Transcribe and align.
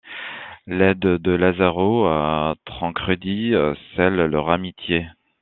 L'aide 0.65 0.97
de 0.97 1.31
Lazzaro 1.31 2.07
à 2.07 2.55
Tancredi 2.65 3.53
scelle 3.95 4.25
leur 4.25 4.49
amitié. 4.49 5.07